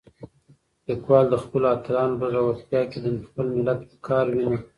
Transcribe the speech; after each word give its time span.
لیکوال 0.87 1.25
د 1.29 1.35
خپلو 1.43 1.65
اتلانو 1.75 2.19
په 2.21 2.27
زړورتیا 2.33 2.81
کې 2.91 2.97
د 3.01 3.07
خپل 3.27 3.45
ملت 3.57 3.79
وقار 3.89 4.25
وینه. 4.33 4.59